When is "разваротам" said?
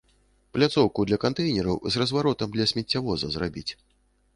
2.03-2.49